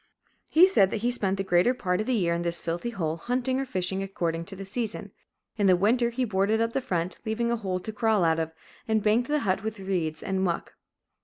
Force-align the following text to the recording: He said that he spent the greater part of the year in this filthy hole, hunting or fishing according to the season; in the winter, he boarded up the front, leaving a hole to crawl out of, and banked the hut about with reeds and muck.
He 0.49 0.65
said 0.65 0.89
that 0.89 1.01
he 1.05 1.11
spent 1.11 1.37
the 1.37 1.43
greater 1.43 1.75
part 1.75 2.01
of 2.01 2.07
the 2.07 2.15
year 2.15 2.33
in 2.33 2.41
this 2.41 2.59
filthy 2.59 2.89
hole, 2.89 3.17
hunting 3.17 3.59
or 3.59 3.67
fishing 3.67 4.01
according 4.01 4.45
to 4.45 4.55
the 4.55 4.65
season; 4.65 5.11
in 5.57 5.67
the 5.67 5.75
winter, 5.75 6.09
he 6.09 6.25
boarded 6.25 6.59
up 6.59 6.73
the 6.73 6.81
front, 6.81 7.19
leaving 7.23 7.51
a 7.51 7.55
hole 7.57 7.79
to 7.81 7.93
crawl 7.93 8.23
out 8.23 8.39
of, 8.39 8.51
and 8.87 9.03
banked 9.03 9.27
the 9.27 9.41
hut 9.41 9.59
about 9.59 9.63
with 9.63 9.79
reeds 9.79 10.23
and 10.23 10.41
muck. 10.43 10.73